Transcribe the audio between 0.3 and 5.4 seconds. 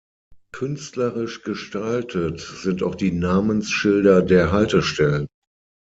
Künstlerisch gestaltet sind auch die Namensschilder der Haltestellen.